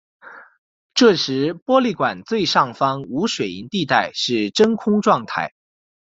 [0.95, 5.53] 这时玻璃管最上方无水银地带是真空状态。